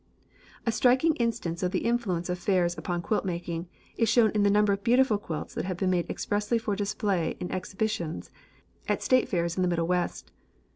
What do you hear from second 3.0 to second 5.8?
quilt making is shown in the number of beautiful quilts that have